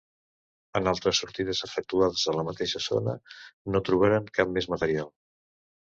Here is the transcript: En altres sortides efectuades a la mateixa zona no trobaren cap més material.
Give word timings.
En 0.79 0.87
altres 0.91 1.19
sortides 1.23 1.61
efectuades 1.67 2.25
a 2.33 2.35
la 2.37 2.45
mateixa 2.49 2.83
zona 2.87 3.15
no 3.75 3.83
trobaren 3.91 4.29
cap 4.39 4.55
més 4.57 4.69
material. 4.77 5.13